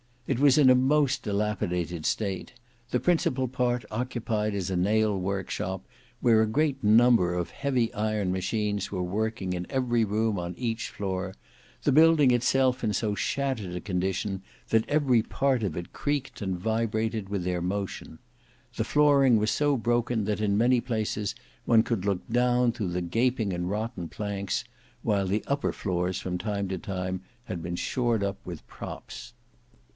[0.25, 2.53] It was in a most dilapidated state;
[2.89, 5.85] the principal part occupied as a nail workshop,
[6.21, 10.89] where a great number of heavy iron machines were working in every room on each
[10.89, 11.35] floor;
[11.83, 16.57] the building itself in so shattered a condition that every part of it creaked and
[16.57, 18.17] vibrated with their motion.
[18.77, 23.01] The flooring was so broken that in many places one could look down through the
[23.03, 24.63] gaping and rotten planks,
[25.03, 29.33] while the upper floors from time to time had been shored up with props.